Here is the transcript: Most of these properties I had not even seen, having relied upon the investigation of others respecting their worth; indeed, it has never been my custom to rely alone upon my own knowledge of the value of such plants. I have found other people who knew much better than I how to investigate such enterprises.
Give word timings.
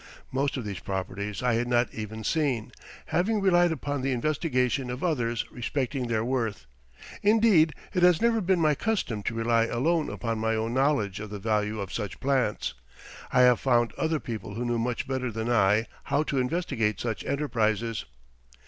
Most 0.31 0.57
of 0.57 0.65
these 0.65 0.79
properties 0.79 1.43
I 1.43 1.53
had 1.53 1.67
not 1.67 1.93
even 1.93 2.23
seen, 2.23 2.71
having 3.13 3.39
relied 3.39 3.71
upon 3.71 4.01
the 4.01 4.13
investigation 4.13 4.89
of 4.89 5.03
others 5.03 5.45
respecting 5.51 6.07
their 6.07 6.25
worth; 6.25 6.65
indeed, 7.21 7.73
it 7.93 8.01
has 8.01 8.19
never 8.19 8.41
been 8.41 8.59
my 8.59 8.73
custom 8.73 9.21
to 9.21 9.35
rely 9.35 9.65
alone 9.65 10.09
upon 10.09 10.39
my 10.39 10.55
own 10.55 10.73
knowledge 10.73 11.19
of 11.19 11.29
the 11.29 11.37
value 11.37 11.79
of 11.79 11.93
such 11.93 12.19
plants. 12.19 12.73
I 13.31 13.41
have 13.41 13.59
found 13.59 13.93
other 13.93 14.19
people 14.19 14.55
who 14.55 14.65
knew 14.65 14.79
much 14.79 15.07
better 15.07 15.31
than 15.31 15.51
I 15.51 15.85
how 16.05 16.23
to 16.23 16.39
investigate 16.39 16.99
such 16.99 17.23
enterprises. 17.23 18.05